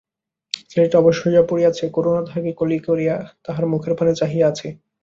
ছেলেটি 0.71 0.95
অবশ 0.97 1.15
হইয়া 1.23 1.43
পড়িয়াছে, 1.49 1.83
করুণা 1.95 2.21
তাহাকে 2.27 2.51
কোলে 2.59 2.77
করিয়া 2.87 3.15
তাহার 3.45 3.65
মুখের 3.71 3.93
পানে 3.99 4.13
চাহিয়া 4.19 4.45
আছে। 4.51 4.67